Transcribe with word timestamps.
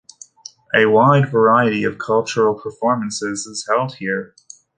A 0.75 0.87
wide 0.87 1.29
variety 1.29 1.83
of 1.83 1.99
cultural 1.99 2.59
performances 2.59 3.45
is 3.45 3.67
held 3.69 3.97
here. 3.97 4.33